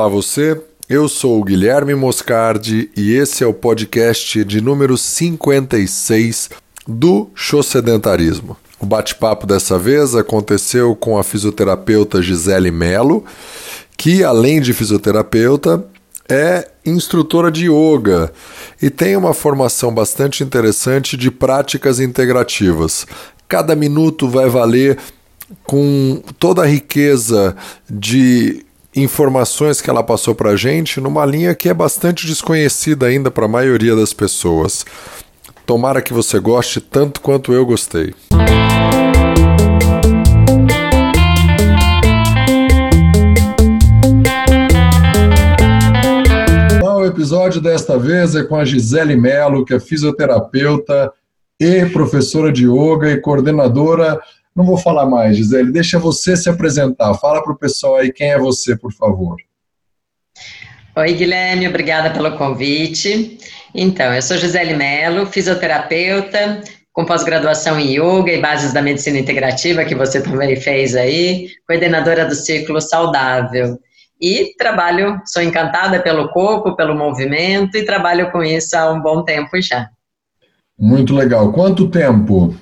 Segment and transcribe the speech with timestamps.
[0.00, 6.48] Olá você, eu sou o Guilherme Moscardi e esse é o podcast de número 56
[6.88, 8.56] do Show Sedentarismo.
[8.80, 13.26] O bate-papo dessa vez aconteceu com a fisioterapeuta Gisele Melo,
[13.94, 15.84] que além de fisioterapeuta
[16.30, 18.32] é instrutora de yoga
[18.80, 23.06] e tem uma formação bastante interessante de práticas integrativas.
[23.46, 24.96] Cada minuto vai valer
[25.64, 27.54] com toda a riqueza
[27.88, 33.30] de informações que ela passou para a gente numa linha que é bastante desconhecida ainda
[33.30, 34.84] para a maioria das pessoas.
[35.64, 38.12] Tomara que você goste tanto quanto eu gostei.
[46.82, 51.12] O episódio desta vez é com a Gisele Melo, que é fisioterapeuta
[51.58, 54.20] e professora de yoga e coordenadora
[54.60, 57.14] não vou falar mais, Gisele, deixa você se apresentar.
[57.14, 59.36] Fala para o pessoal aí quem é você, por favor.
[60.94, 63.38] Oi, Guilherme, obrigada pelo convite.
[63.74, 66.60] Então, eu sou Gisele Mello, fisioterapeuta,
[66.92, 72.26] com pós-graduação em Yoga e bases da medicina integrativa, que você também fez aí, coordenadora
[72.26, 73.78] do Círculo Saudável.
[74.20, 79.22] E trabalho, sou encantada pelo corpo, pelo movimento e trabalho com isso há um bom
[79.24, 79.88] tempo já.
[80.78, 81.50] Muito legal.
[81.50, 82.54] Quanto tempo?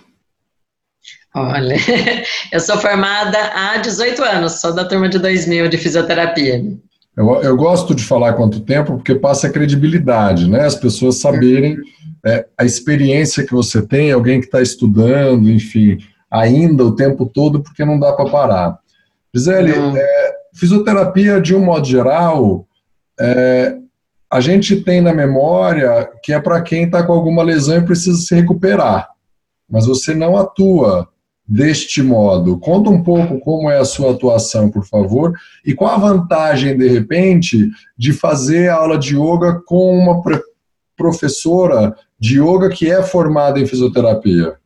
[1.39, 1.77] Olha,
[2.53, 6.65] eu sou formada há 18 anos, sou da turma de 2000 de fisioterapia.
[7.17, 10.65] Eu, eu gosto de falar quanto tempo porque passa credibilidade, né?
[10.65, 11.77] As pessoas saberem
[12.25, 15.99] é, a experiência que você tem, alguém que está estudando, enfim,
[16.31, 18.79] ainda o tempo todo, porque não dá para parar.
[19.35, 22.67] Gisele, é, fisioterapia, de um modo geral,
[23.19, 23.77] é,
[24.31, 28.19] a gente tem na memória que é para quem está com alguma lesão e precisa
[28.19, 29.09] se recuperar,
[29.69, 31.09] mas você não atua
[31.49, 32.59] deste modo.
[32.59, 35.33] Conta um pouco como é a sua atuação, por favor,
[35.65, 40.21] e qual a vantagem, de repente, de fazer aula de yoga com uma
[40.97, 44.57] professora de yoga que é formada em fisioterapia.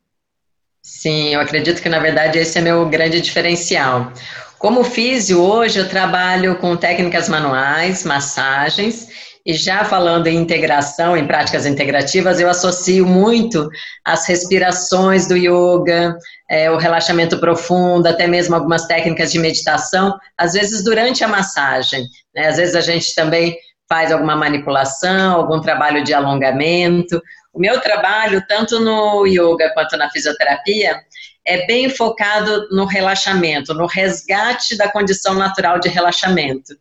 [0.83, 4.13] Sim, eu acredito que na verdade esse é meu grande diferencial.
[4.59, 9.09] Como físio, hoje eu trabalho com técnicas manuais, massagens
[9.45, 13.69] e já falando em integração, em práticas integrativas, eu associo muito
[14.05, 16.17] as respirações do yoga,
[16.49, 22.05] é, o relaxamento profundo, até mesmo algumas técnicas de meditação, às vezes durante a massagem.
[22.35, 22.47] Né?
[22.47, 23.57] Às vezes a gente também
[23.89, 27.21] faz alguma manipulação, algum trabalho de alongamento.
[27.53, 31.01] O meu trabalho, tanto no yoga quanto na fisioterapia,
[31.45, 36.75] é bem focado no relaxamento, no resgate da condição natural de relaxamento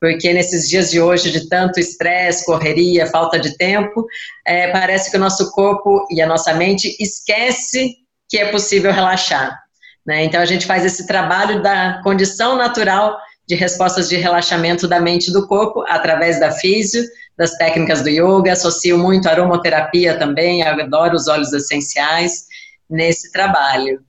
[0.00, 4.06] porque nesses dias de hoje, de tanto estresse, correria, falta de tempo,
[4.46, 7.96] é, parece que o nosso corpo e a nossa mente esquece
[8.28, 9.60] que é possível relaxar.
[10.06, 10.24] Né?
[10.24, 15.28] Então, a gente faz esse trabalho da condição natural de respostas de relaxamento da mente
[15.28, 17.04] e do corpo, através da físio,
[17.36, 22.44] das técnicas do yoga, associo muito a aromoterapia também, adoro os óleos essenciais
[22.88, 24.00] nesse trabalho.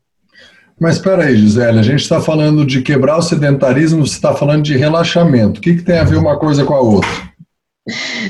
[0.81, 4.63] Mas espera aí, Gisele, a gente está falando de quebrar o sedentarismo, você está falando
[4.63, 5.59] de relaxamento.
[5.59, 7.07] O que, que tem a ver uma coisa com a outra?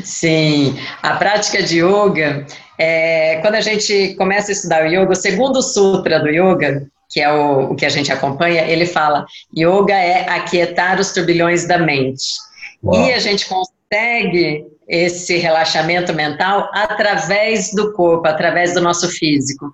[0.03, 2.45] Sim, a prática de yoga,
[2.77, 7.21] é, quando a gente começa a estudar o yoga, o segundo sutra do yoga, que
[7.21, 9.25] é o, o que a gente acompanha, ele fala:
[9.57, 12.33] yoga é aquietar os turbilhões da mente.
[12.83, 13.07] Uau.
[13.07, 19.73] E a gente consegue esse relaxamento mental através do corpo, através do nosso físico.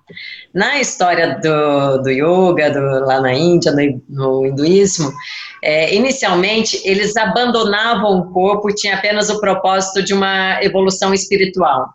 [0.54, 5.12] Na história do, do yoga, do, lá na Índia, no, no hinduísmo,
[5.60, 11.88] é, inicialmente eles abandonavam o corpo tinha apenas o propósito de uma evolução espiritual.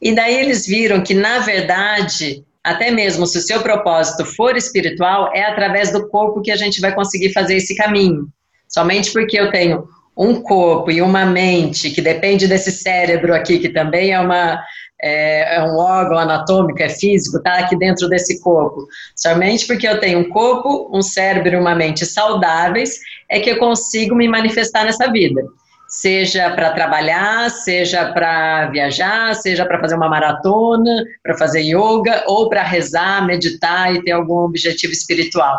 [0.00, 5.30] E daí eles viram que, na verdade, até mesmo se o seu propósito for espiritual,
[5.34, 8.26] é através do corpo que a gente vai conseguir fazer esse caminho.
[8.66, 9.86] Somente porque eu tenho
[10.16, 14.62] um corpo e uma mente que depende desse cérebro aqui, que também é, uma,
[15.02, 18.86] é, é um órgão anatômico, é físico, está aqui dentro desse corpo.
[19.16, 23.58] Somente porque eu tenho um corpo, um cérebro e uma mente saudáveis, é que eu
[23.58, 25.42] consigo me manifestar nessa vida.
[25.88, 32.48] Seja para trabalhar, seja para viajar, seja para fazer uma maratona, para fazer yoga, ou
[32.48, 35.56] para rezar, meditar e ter algum objetivo espiritual.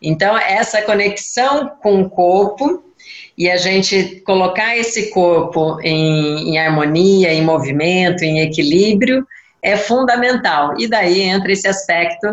[0.00, 2.87] Então, essa conexão com o corpo
[3.36, 9.26] e a gente colocar esse corpo em, em harmonia, em movimento, em equilíbrio,
[9.62, 10.74] é fundamental.
[10.78, 12.26] E daí entra esse aspecto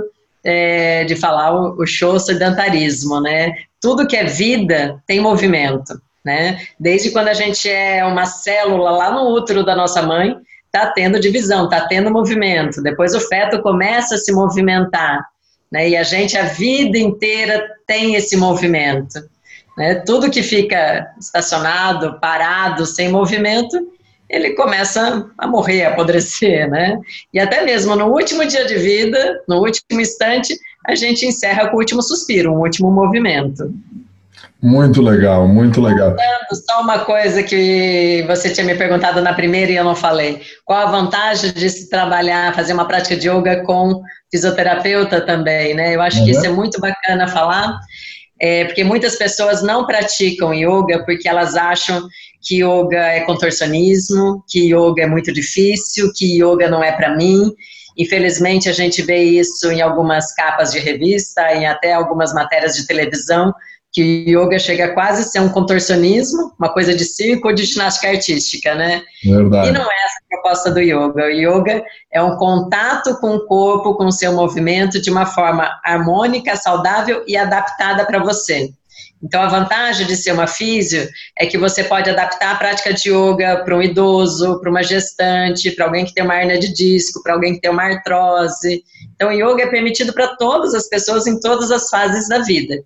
[0.43, 3.53] é, de falar o, o show sedentarismo, né?
[3.81, 6.59] Tudo que é vida tem movimento, né?
[6.79, 10.35] Desde quando a gente é uma célula lá no útero da nossa mãe,
[10.71, 12.81] tá tendo divisão, tá tendo movimento.
[12.81, 15.25] Depois o feto começa a se movimentar,
[15.71, 15.89] né?
[15.89, 19.19] E a gente a vida inteira tem esse movimento.
[19.77, 19.95] Né?
[20.05, 23.77] Tudo que fica estacionado, parado, sem movimento,
[24.29, 26.99] ele começa a morrer, a apodrecer, né?
[27.33, 31.77] E até mesmo no último dia de vida, no último instante, a gente encerra com
[31.77, 33.71] o último suspiro, um último movimento.
[34.61, 36.15] Muito legal, muito legal.
[36.51, 40.41] Só uma coisa que você tinha me perguntado na primeira e eu não falei.
[40.63, 44.01] Qual a vantagem de se trabalhar, fazer uma prática de yoga com
[44.31, 45.95] fisioterapeuta também, né?
[45.95, 46.25] Eu acho uhum.
[46.25, 47.79] que isso é muito bacana falar,
[48.39, 52.07] é, porque muitas pessoas não praticam yoga porque elas acham
[52.41, 57.51] que yoga é contorcionismo, que yoga é muito difícil, que yoga não é para mim.
[57.97, 62.85] Infelizmente, a gente vê isso em algumas capas de revista, em até algumas matérias de
[62.85, 63.53] televisão,
[63.95, 68.09] que yoga chega quase a ser um contorcionismo, uma coisa de circo ou de ginástica
[68.09, 69.01] artística, né?
[69.23, 69.69] Verdade.
[69.69, 71.23] E não é essa a proposta do yoga.
[71.23, 71.81] O yoga
[72.11, 77.23] é um contato com o corpo, com o seu movimento, de uma forma harmônica, saudável
[77.25, 78.69] e adaptada para você.
[79.23, 81.07] Então, a vantagem de ser uma físio
[81.39, 85.71] é que você pode adaptar a prática de yoga para um idoso, para uma gestante,
[85.71, 88.83] para alguém que tem uma hernia de disco, para alguém que tem uma artrose.
[89.15, 92.83] Então, o yoga é permitido para todas as pessoas em todas as fases da vida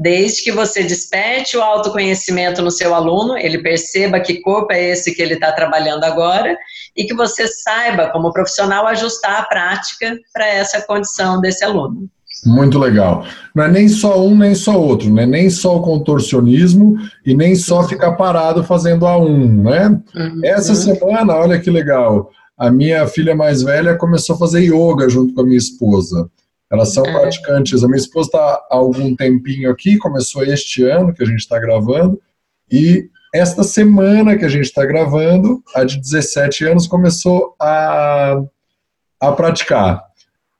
[0.00, 5.12] desde que você desperte o autoconhecimento no seu aluno, ele perceba que corpo é esse
[5.12, 6.56] que ele está trabalhando agora
[6.96, 12.08] e que você saiba, como profissional, ajustar a prática para essa condição desse aluno.
[12.46, 13.24] Muito legal.
[13.52, 16.96] Não é nem só um, nem só outro, não é nem só o contorcionismo
[17.26, 20.00] e nem só ficar parado fazendo a um, né?
[20.14, 20.40] Uhum.
[20.44, 25.34] Essa semana, olha que legal, a minha filha mais velha começou a fazer yoga junto
[25.34, 26.30] com a minha esposa.
[26.70, 27.12] Elas são é.
[27.12, 27.82] praticantes.
[27.82, 31.58] A minha esposa está há algum tempinho aqui, começou este ano que a gente está
[31.58, 32.20] gravando,
[32.70, 38.40] e esta semana que a gente está gravando, a de 17 anos começou a,
[39.20, 40.02] a praticar.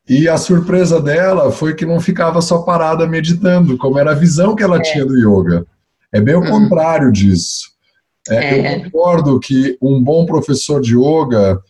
[0.08, 4.56] E a surpresa dela foi que não ficava só parada meditando, como era a visão
[4.56, 4.82] que ela é.
[4.82, 5.66] tinha do yoga.
[6.12, 6.50] É bem o uhum.
[6.50, 7.68] contrário disso.
[8.28, 8.76] É, é.
[8.76, 11.60] Eu concordo que um bom professor de yoga,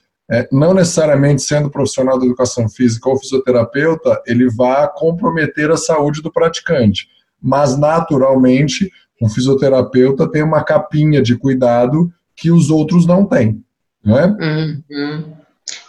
[0.52, 6.32] não necessariamente sendo profissional da educação física ou fisioterapeuta, ele vai comprometer a saúde do
[6.32, 7.08] praticante.
[7.40, 8.90] Mas, naturalmente,
[9.22, 13.62] um fisioterapeuta tem uma capinha de cuidado que os outros não têm.
[14.04, 14.26] Não é?
[14.26, 15.38] Uhum.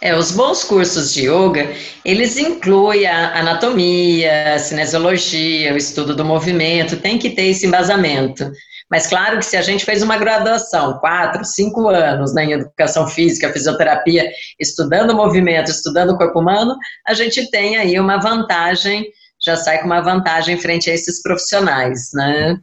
[0.00, 1.70] É, os bons cursos de yoga,
[2.04, 8.50] eles incluem a anatomia, a cinesiologia, o estudo do movimento, tem que ter esse embasamento.
[8.90, 13.06] Mas claro que se a gente fez uma graduação, quatro, cinco anos né, em educação
[13.06, 14.28] física, fisioterapia,
[14.58, 16.76] estudando movimento, estudando o corpo humano,
[17.06, 19.06] a gente tem aí uma vantagem,
[19.40, 22.58] já sai com uma vantagem frente a esses profissionais, né?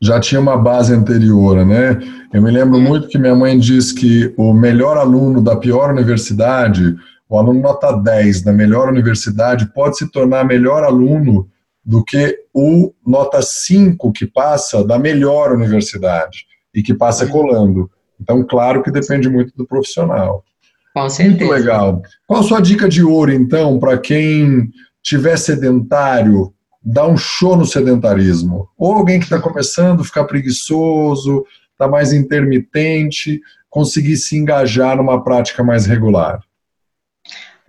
[0.00, 1.98] Já tinha uma base anterior, né?
[2.32, 6.94] Eu me lembro muito que minha mãe diz que o melhor aluno da pior universidade,
[7.28, 11.48] o aluno nota 10 da melhor universidade, pode se tornar melhor aluno
[11.88, 16.44] do que o nota 5 que passa da melhor universidade
[16.74, 17.90] e que passa colando.
[18.20, 20.44] Então, claro que depende muito do profissional.
[20.92, 21.38] Com certeza.
[21.38, 22.02] Muito legal.
[22.26, 24.68] Qual a sua dica de ouro, então, para quem
[25.02, 26.52] tiver sedentário,
[26.82, 28.68] dar um show no sedentarismo?
[28.76, 31.42] Ou alguém que está começando, ficar preguiçoso,
[31.72, 36.38] está mais intermitente, conseguir se engajar numa prática mais regular?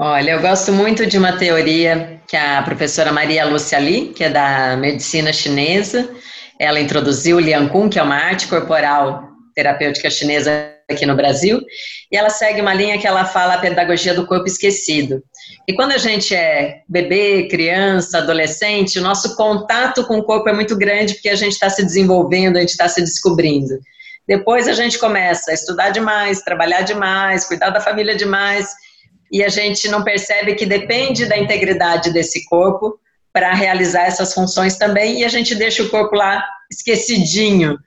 [0.01, 4.29] Olha, eu gosto muito de uma teoria que a professora Maria Lúcia Li, que é
[4.29, 6.09] da medicina chinesa,
[6.57, 11.59] ela introduziu o Liang Kun, que é uma arte corporal terapêutica chinesa aqui no Brasil,
[12.09, 15.21] e ela segue uma linha que ela fala a pedagogia do corpo esquecido.
[15.67, 20.53] E quando a gente é bebê, criança, adolescente, o nosso contato com o corpo é
[20.53, 23.77] muito grande porque a gente está se desenvolvendo, a gente está se descobrindo.
[24.25, 28.69] Depois a gente começa a estudar demais, trabalhar demais, cuidar da família demais,
[29.31, 32.99] e a gente não percebe que depende da integridade desse corpo
[33.31, 37.77] para realizar essas funções também, e a gente deixa o corpo lá esquecidinho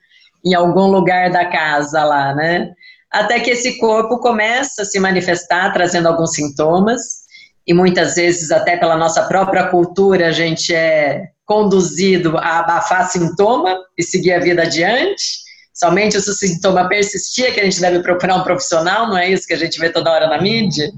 [0.44, 2.70] em algum lugar da casa lá, né?
[3.10, 7.22] Até que esse corpo começa a se manifestar, trazendo alguns sintomas,
[7.66, 13.78] e muitas vezes, até pela nossa própria cultura, a gente é conduzido a abafar sintoma
[13.96, 15.42] e seguir a vida adiante.
[15.72, 19.30] Somente se o sintoma persistir, é que a gente deve procurar um profissional, não é
[19.30, 20.90] isso que a gente vê toda hora na mídia?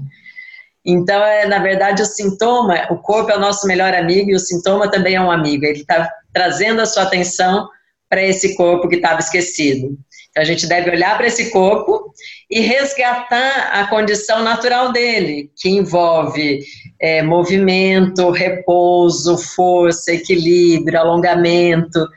[0.85, 4.39] Então, é, na verdade, o sintoma, o corpo é o nosso melhor amigo e o
[4.39, 5.65] sintoma também é um amigo.
[5.65, 7.67] Ele está trazendo a sua atenção
[8.07, 9.97] para esse corpo que estava esquecido.
[10.29, 12.13] Então, a gente deve olhar para esse corpo
[12.51, 16.59] e resgatar a condição natural dele, que envolve
[17.01, 22.07] é, movimento, repouso, força, equilíbrio, alongamento.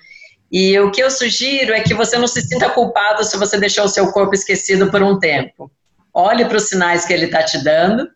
[0.52, 3.84] E o que eu sugiro é que você não se sinta culpado se você deixou
[3.84, 5.70] o seu corpo esquecido por um tempo.
[6.12, 8.06] Olhe para os sinais que ele está te dando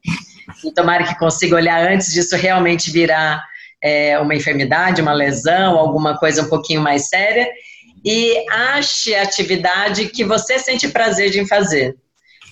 [0.65, 3.43] e tomara que consiga olhar antes disso realmente virar
[3.83, 7.49] é, uma enfermidade, uma lesão, alguma coisa um pouquinho mais séria.
[8.05, 11.95] e ache a atividade que você sente prazer de fazer.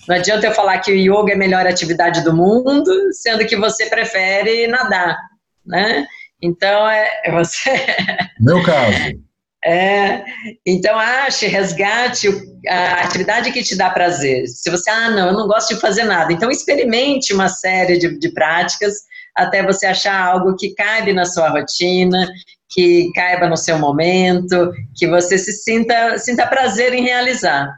[0.08, 3.56] Não adianta eu falar que o yoga é a melhor atividade do mundo, sendo que
[3.56, 5.16] você prefere nadar,
[5.66, 6.06] né?
[6.40, 7.70] Então, é, é você...
[8.40, 9.29] Meu caso.
[9.64, 10.24] É,
[10.66, 12.28] então, ache, resgate
[12.66, 14.46] a atividade que te dá prazer.
[14.46, 18.18] Se você, ah, não, eu não gosto de fazer nada, então experimente uma série de,
[18.18, 18.94] de práticas
[19.36, 22.26] até você achar algo que cabe na sua rotina,
[22.70, 27.74] que caiba no seu momento, que você se sinta, sinta prazer em realizar.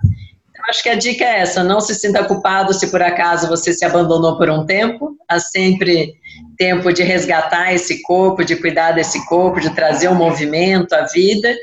[0.68, 3.84] Acho que a dica é essa: não se sinta culpado se por acaso você se
[3.84, 5.16] abandonou por um tempo.
[5.28, 6.14] Há sempre
[6.56, 11.06] tempo de resgatar esse corpo, de cuidar desse corpo, de trazer o um movimento, a
[11.06, 11.54] vida.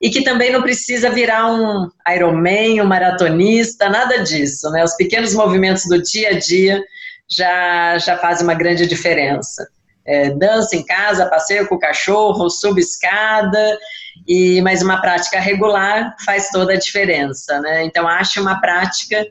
[0.00, 4.70] E que também não precisa virar um Ironman, um maratonista, nada disso.
[4.70, 4.84] Né?
[4.84, 6.82] Os pequenos movimentos do dia a dia
[7.26, 9.66] já, já fazem uma grande diferença
[10.06, 13.78] é, dança em casa, passeio com o cachorro, subo escada,
[14.26, 17.84] e mas uma prática regular faz toda a diferença, né?
[17.84, 19.26] Então ache uma prática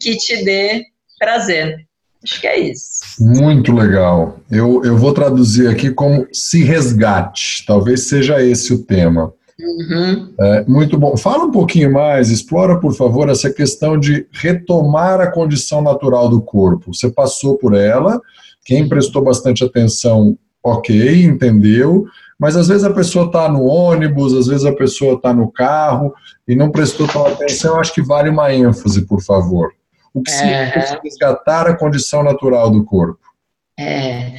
[0.00, 0.84] que te dê
[1.18, 1.86] prazer.
[2.22, 3.00] Acho que é isso.
[3.20, 4.40] Muito legal.
[4.50, 7.64] Eu, eu vou traduzir aqui como se resgate.
[7.66, 9.32] Talvez seja esse o tema.
[9.60, 10.32] Uhum.
[10.38, 11.16] É, muito bom.
[11.16, 16.40] Fala um pouquinho mais, explora, por favor, essa questão de retomar a condição natural do
[16.40, 16.94] corpo.
[16.94, 18.20] Você passou por ela,
[18.64, 22.04] quem prestou bastante atenção, ok, entendeu,
[22.38, 26.14] mas às vezes a pessoa está no ônibus, às vezes a pessoa está no carro
[26.46, 27.80] e não prestou tão atenção.
[27.80, 29.72] Acho que vale uma ênfase, por favor.
[30.14, 33.20] O que significa resgatar a condição natural do corpo?
[33.78, 34.32] É.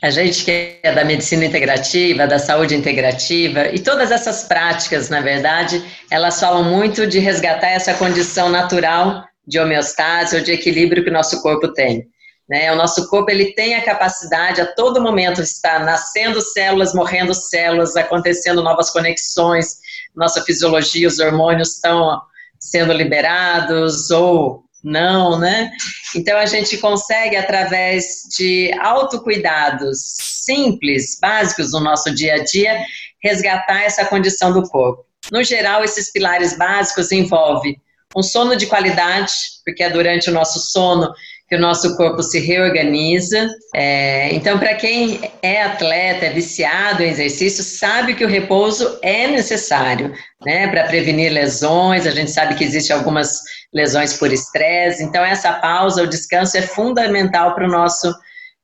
[0.00, 5.20] A gente que é da medicina integrativa, da saúde integrativa, e todas essas práticas, na
[5.20, 11.10] verdade, elas falam muito de resgatar essa condição natural de homeostase ou de equilíbrio que
[11.10, 12.06] o nosso corpo tem.
[12.48, 12.72] Né?
[12.72, 17.94] O nosso corpo ele tem a capacidade a todo momento estar nascendo células, morrendo células,
[17.94, 19.76] acontecendo novas conexões,
[20.16, 22.20] nossa fisiologia, os hormônios estão
[22.58, 25.70] sendo liberados ou não, né?
[26.16, 32.82] Então a gente consegue através de autocuidados simples, básicos no nosso dia a dia,
[33.22, 35.04] resgatar essa condição do corpo.
[35.30, 37.80] No geral, esses pilares básicos envolvem
[38.16, 39.32] um sono de qualidade,
[39.64, 41.12] porque é durante o nosso sono
[41.48, 43.48] que o nosso corpo se reorganiza.
[43.74, 49.26] É, então, para quem é atleta, é viciado em exercício, sabe que o repouso é
[49.26, 50.12] necessário,
[50.44, 52.06] né, para prevenir lesões.
[52.06, 53.40] A gente sabe que existem algumas
[53.72, 55.02] lesões por estresse.
[55.02, 58.12] Então, essa pausa, o descanso é fundamental para o nosso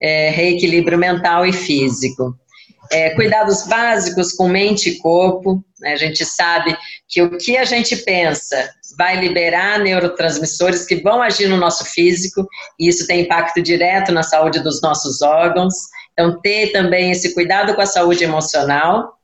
[0.00, 2.36] é, reequilíbrio mental e físico.
[2.92, 5.64] É, cuidados básicos com mente e corpo.
[5.80, 5.94] Né?
[5.94, 6.76] A gente sabe
[7.08, 12.46] que o que a gente pensa vai liberar neurotransmissores que vão agir no nosso físico,
[12.78, 15.74] e isso tem impacto direto na saúde dos nossos órgãos.
[16.12, 19.14] Então, ter também esse cuidado com a saúde emocional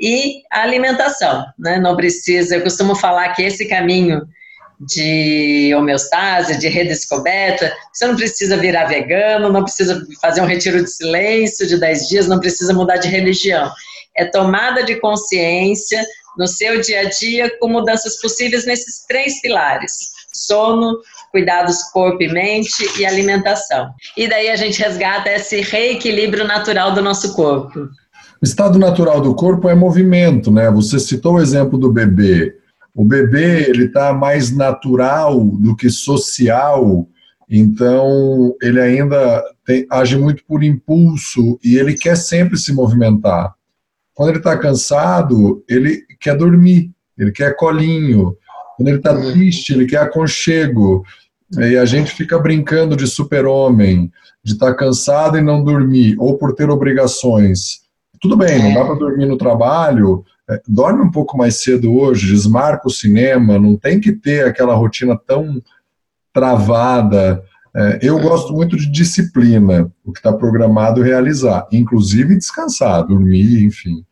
[0.00, 1.78] e a alimentação, né?
[1.78, 4.22] Não precisa, eu costumo falar que esse caminho
[4.80, 10.90] de homeostase, de redescoberta, você não precisa virar vegano, não precisa fazer um retiro de
[10.90, 13.70] silêncio de 10 dias, não precisa mudar de religião.
[14.16, 16.02] É tomada de consciência
[16.36, 20.98] no seu dia a dia com mudanças possíveis nesses três pilares: sono,
[21.30, 23.90] cuidados corpo e mente e alimentação.
[24.16, 27.88] E daí a gente resgata esse reequilíbrio natural do nosso corpo.
[28.40, 30.70] O estado natural do corpo é movimento, né?
[30.70, 32.56] Você citou o exemplo do bebê.
[32.94, 37.06] O bebê ele está mais natural do que social,
[37.48, 43.54] então ele ainda tem, age muito por impulso e ele quer sempre se movimentar.
[44.14, 48.36] Quando ele está cansado, ele quer dormir, ele quer colinho.
[48.76, 49.32] Quando ele está uhum.
[49.32, 51.04] triste, ele quer aconchego.
[51.58, 54.10] E a gente fica brincando de super-homem,
[54.42, 57.82] de estar tá cansado e não dormir, ou por ter obrigações.
[58.20, 62.32] Tudo bem, não dá para dormir no trabalho, é, dorme um pouco mais cedo hoje,
[62.32, 65.60] desmarca o cinema, não tem que ter aquela rotina tão
[66.32, 67.42] travada.
[67.74, 74.04] É, eu gosto muito de disciplina, o que está programado realizar, inclusive descansar, dormir, enfim.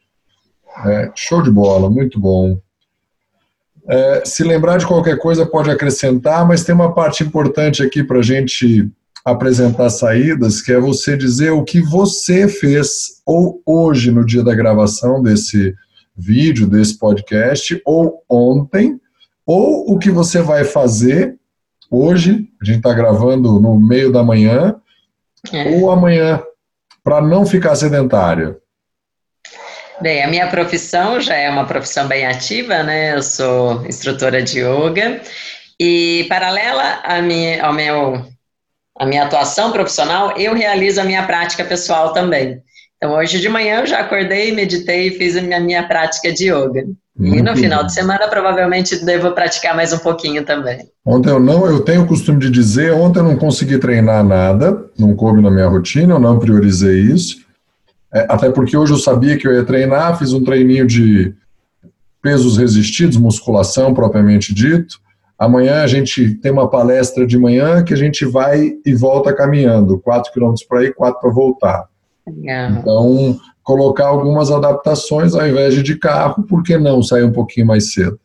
[0.86, 2.58] É, show de bola, muito bom.
[3.86, 8.20] É, se lembrar de qualquer coisa, pode acrescentar, mas tem uma parte importante aqui para
[8.20, 8.90] a gente
[9.24, 14.54] apresentar saídas, que é você dizer o que você fez ou hoje, no dia da
[14.54, 15.74] gravação desse
[16.16, 18.98] vídeo, desse podcast, ou ontem,
[19.44, 21.39] ou o que você vai fazer
[21.90, 24.76] hoje, a gente está gravando no meio da manhã,
[25.52, 25.76] é.
[25.76, 26.42] ou amanhã,
[27.02, 28.56] para não ficar sedentária?
[30.00, 33.14] Bem, a minha profissão já é uma profissão bem ativa, né?
[33.14, 35.20] Eu sou instrutora de yoga
[35.78, 38.24] e paralela a minha, ao meu,
[38.98, 42.62] a minha atuação profissional, eu realizo a minha prática pessoal também.
[43.02, 46.52] Então, hoje de manhã eu já acordei, meditei e fiz a minha, minha prática de
[46.52, 46.84] yoga.
[47.16, 50.86] Muito e no final de semana provavelmente devo praticar mais um pouquinho também.
[51.04, 54.84] Ontem eu não, eu tenho o costume de dizer, ontem eu não consegui treinar nada,
[54.98, 57.38] não coube na minha rotina, eu não priorizei isso.
[58.12, 61.34] É, até porque hoje eu sabia que eu ia treinar, fiz um treininho de
[62.22, 65.00] pesos resistidos, musculação propriamente dito.
[65.38, 69.98] Amanhã a gente tem uma palestra de manhã que a gente vai e volta caminhando,
[69.98, 71.89] 4 km para ir, 4 para voltar.
[72.80, 77.66] Então, colocar algumas adaptações ao invés de de carro, por que não sair um pouquinho
[77.66, 78.18] mais cedo?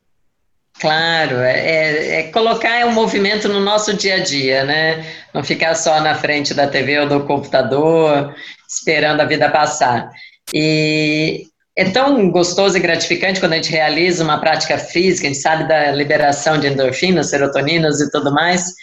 [0.80, 5.06] Claro, é, é, é, colocar um movimento no nosso dia a dia, né?
[5.34, 8.36] Não ficar só na frente da TV ou do computador,
[8.68, 10.10] esperando a vida passar.
[10.54, 11.46] E
[11.78, 15.68] é tão gostoso e gratificante quando a gente realiza uma prática física, a gente sabe
[15.68, 18.74] da liberação de endorfinas, serotoninas e tudo mais,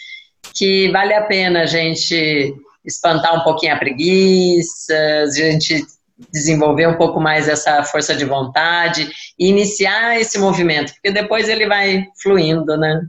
[0.55, 5.85] que vale a pena a gente espantar um pouquinho a preguiça, a gente
[6.31, 11.67] desenvolver um pouco mais essa força de vontade e iniciar esse movimento, porque depois ele
[11.67, 13.01] vai fluindo, né?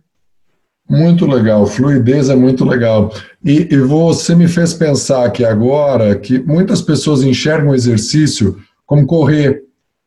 [0.88, 3.10] Muito legal, fluidez é muito legal.
[3.42, 9.06] E, e você me fez pensar aqui agora que muitas pessoas enxergam o exercício como
[9.06, 9.62] correr,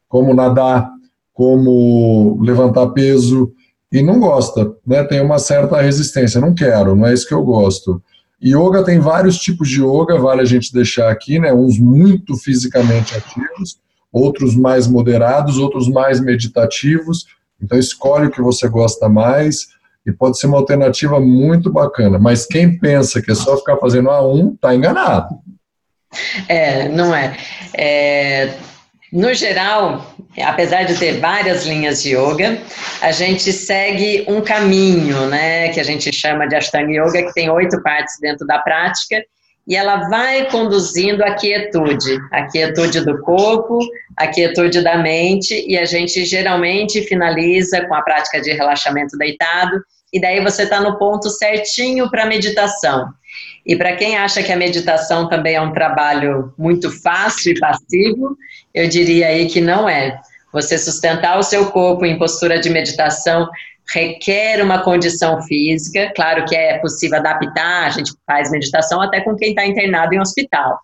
[0.07, 0.87] como nadar,
[1.33, 3.51] como levantar peso
[3.91, 5.03] e não gosta, né?
[5.03, 8.01] Tem uma certa resistência, não quero, não é isso que eu gosto.
[8.43, 11.53] Yoga tem vários tipos de yoga, vale a gente deixar aqui, né?
[11.53, 13.79] Uns muito fisicamente ativos,
[14.11, 17.25] outros mais moderados, outros mais meditativos.
[17.61, 19.67] Então escolhe o que você gosta mais
[20.05, 22.19] e pode ser uma alternativa muito bacana.
[22.19, 25.35] Mas quem pensa que é só ficar fazendo a um, tá enganado.
[26.47, 27.35] É, não é.
[27.75, 28.53] é.
[29.11, 32.61] No geral, apesar de ter várias linhas de yoga,
[33.01, 37.49] a gente segue um caminho, né, que a gente chama de Ashtanga Yoga, que tem
[37.49, 39.23] oito partes dentro da prática,
[39.65, 43.79] e ela vai conduzindo a quietude, a quietude do corpo,
[44.17, 49.81] a quietude da mente, e a gente geralmente finaliza com a prática de relaxamento deitado,
[50.11, 53.07] e daí você está no ponto certinho para meditação.
[53.65, 58.37] E para quem acha que a meditação também é um trabalho muito fácil e passivo,
[58.73, 60.19] eu diria aí que não é.
[60.53, 63.47] Você sustentar o seu corpo em postura de meditação
[63.93, 69.35] requer uma condição física, claro que é possível adaptar, a gente faz meditação até com
[69.35, 70.79] quem está internado em hospital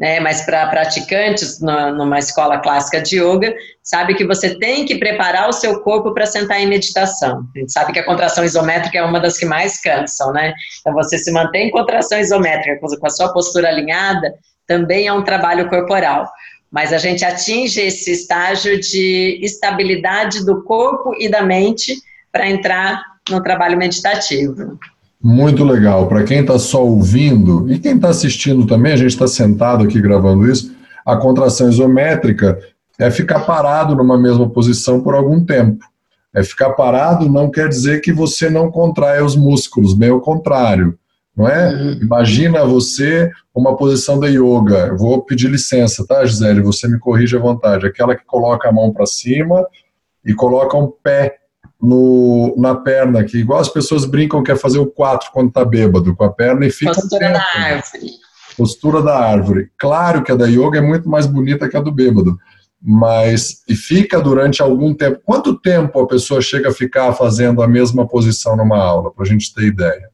[0.00, 0.18] né?
[0.18, 5.50] Mas para praticantes na, numa escola clássica de yoga, sabe que você tem que preparar
[5.50, 7.44] o seu corpo para sentar em meditação.
[7.54, 10.54] A gente sabe que a contração isométrica é uma das que mais cansam, né?
[10.80, 14.32] Então você se mantém em contração isométrica com a sua postura alinhada,
[14.66, 16.26] também é um trabalho corporal.
[16.72, 21.94] Mas a gente atinge esse estágio de estabilidade do corpo e da mente
[22.32, 24.78] para entrar no trabalho meditativo.
[25.22, 26.08] Muito legal.
[26.08, 30.00] Para quem está só ouvindo e quem está assistindo também, a gente está sentado aqui
[30.00, 30.74] gravando isso.
[31.04, 32.58] A contração isométrica
[32.98, 35.84] é ficar parado numa mesma posição por algum tempo.
[36.34, 40.96] É ficar parado não quer dizer que você não contrai os músculos, bem ao contrário.
[41.36, 41.72] Não é?
[41.72, 41.98] Uhum.
[42.02, 44.88] Imagina você uma posição da yoga.
[44.88, 46.60] Eu vou pedir licença, tá, Gisele?
[46.60, 47.86] Você me corrige à vontade.
[47.86, 49.66] Aquela que coloca a mão para cima
[50.24, 51.39] e coloca um pé
[51.82, 55.64] no, na perna, que igual as pessoas brincam que é fazer o 4 quando tá
[55.64, 56.92] bêbado, com a perna e fica.
[56.92, 58.10] Postura da árvore.
[58.56, 59.70] Postura da árvore.
[59.78, 62.36] Claro que a da yoga é muito mais bonita que a do bêbado,
[62.82, 65.20] mas e fica durante algum tempo.
[65.24, 69.28] Quanto tempo a pessoa chega a ficar fazendo a mesma posição numa aula, para a
[69.28, 70.10] gente ter ideia?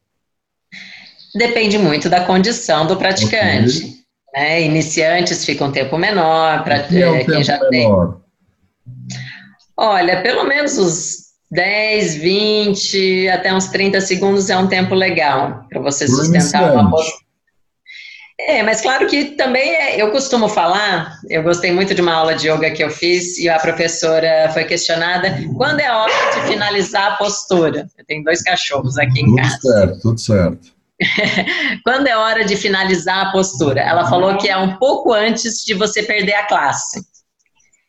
[1.35, 3.77] Depende muito da condição do praticante.
[3.77, 3.97] Okay.
[4.33, 4.61] Né?
[4.61, 7.69] Iniciantes ficam um tempo menor, para é um eh, quem já menor?
[7.69, 8.27] tem.
[9.79, 15.81] Olha, pelo menos os 10, 20, até uns 30 segundos é um tempo legal para
[15.81, 17.27] você sustentar uma postura.
[18.39, 22.35] É, mas claro que também é, eu costumo falar, eu gostei muito de uma aula
[22.35, 26.47] de yoga que eu fiz e a professora foi questionada quando é a hora de
[26.47, 27.87] finalizar a postura.
[27.97, 29.57] Eu tenho dois cachorros aqui em tudo casa.
[29.59, 30.77] Tudo certo, tudo certo.
[31.83, 33.81] quando é hora de finalizar a postura?
[33.81, 37.01] Ela falou que é um pouco antes de você perder a classe.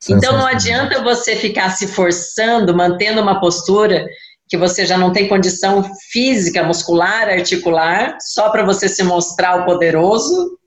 [0.09, 4.07] Então não adianta você ficar se forçando, mantendo uma postura
[4.49, 9.65] que você já não tem condição física, muscular, articular, só para você se mostrar o
[9.67, 10.59] poderoso,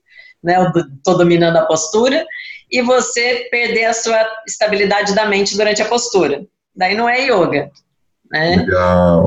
[0.42, 0.56] né,
[0.96, 2.24] estou dominando a postura,
[2.70, 6.44] e você perder a sua estabilidade da mente durante a postura.
[6.74, 7.70] Daí não é yoga.
[8.30, 8.56] Né?
[8.56, 9.26] Legal.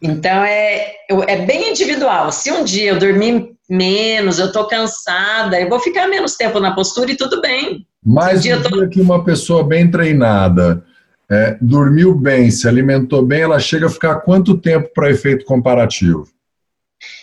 [0.00, 0.94] Então é,
[1.26, 2.30] é bem individual.
[2.30, 6.74] Se um dia eu dormir menos, eu estou cansada, eu vou ficar menos tempo na
[6.74, 7.86] postura e tudo bem.
[8.04, 8.88] Mais dia, tô...
[8.88, 10.84] que uma pessoa bem treinada
[11.30, 16.28] é, dormiu bem, se alimentou bem, ela chega a ficar quanto tempo para efeito comparativo?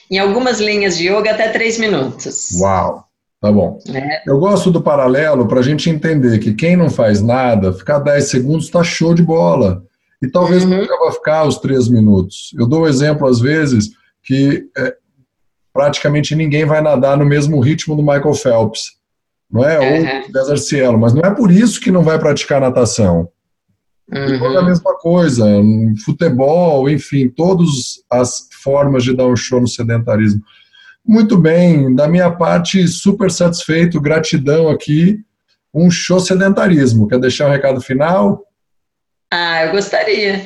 [0.10, 2.50] Em algumas linhas de yoga, até três minutos.
[2.60, 3.06] Uau!
[3.42, 3.80] Tá bom.
[3.90, 4.22] É.
[4.30, 8.30] Eu gosto do paralelo para a gente entender que quem não faz nada, ficar 10
[8.30, 9.84] segundos está show de bola.
[10.22, 10.78] E talvez uhum.
[10.78, 12.54] nunca vai ficar os 3 minutos.
[12.56, 13.90] Eu dou o um exemplo, às vezes,
[14.22, 14.96] que é,
[15.74, 19.01] praticamente ninguém vai nadar no mesmo ritmo do Michael Phelps.
[19.52, 19.80] Não é?
[19.80, 20.18] Uhum.
[20.18, 20.98] Ou César Cielo.
[20.98, 23.30] Mas não é por isso que não vai praticar natação.
[24.12, 24.54] Uhum.
[24.54, 25.46] É a mesma coisa,
[26.04, 30.42] futebol, enfim, todas as formas de dar um show no sedentarismo.
[31.06, 35.20] Muito bem, da minha parte, super satisfeito, gratidão aqui.
[35.74, 37.08] Um show sedentarismo.
[37.08, 38.44] Quer deixar um recado final?
[39.32, 40.44] Ah, eu gostaria.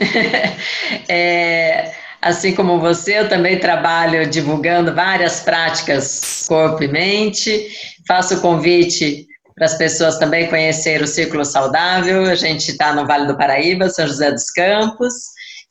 [1.09, 1.91] é,
[2.25, 7.67] assim como você, eu também trabalho divulgando várias práticas corpo e mente.
[8.07, 12.23] Faço o convite para as pessoas também conhecer o Círculo Saudável.
[12.23, 15.13] A gente está no Vale do Paraíba, São José dos Campos,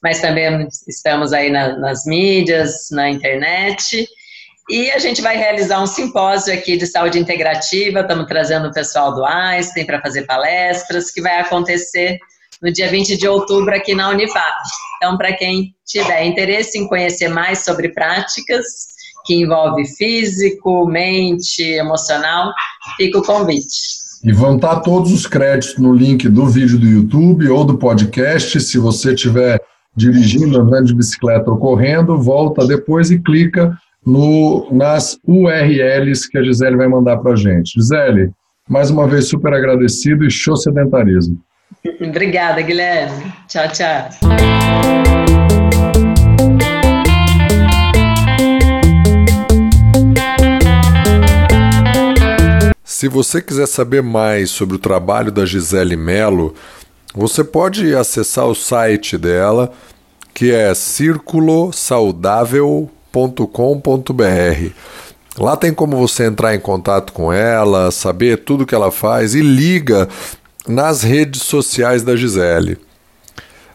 [0.00, 4.06] mas também estamos aí na, nas mídias, na internet.
[4.70, 9.12] E a gente vai realizar um simpósio aqui de saúde integrativa, estamos trazendo o pessoal
[9.12, 12.16] do Einstein para fazer palestras, que vai acontecer
[12.64, 14.56] no dia 20 de outubro aqui na Unifap.
[14.96, 18.64] Então, para quem tiver interesse em conhecer mais sobre práticas
[19.26, 22.52] que envolve físico, mente, emocional,
[22.96, 24.02] fica o convite.
[24.24, 28.58] E vão estar todos os créditos no link do vídeo do YouTube ou do podcast.
[28.58, 29.60] Se você estiver
[29.94, 36.42] dirigindo, andando de bicicleta ou correndo, volta depois e clica no, nas URLs que a
[36.42, 37.74] Gisele vai mandar para a gente.
[37.74, 38.30] Gisele,
[38.66, 41.38] mais uma vez super agradecido e show sedentarismo.
[42.00, 43.32] Obrigada, Guilherme.
[43.48, 44.08] Tchau, tchau.
[52.84, 56.54] Se você quiser saber mais sobre o trabalho da Gisele Melo,
[57.14, 59.70] você pode acessar o site dela,
[60.32, 64.72] que é circulosaudável.com www.ela.com.br.
[65.38, 69.40] Lá tem como você entrar em contato com ela, saber tudo que ela faz e
[69.40, 70.08] liga
[70.66, 72.78] nas redes sociais da Gisele.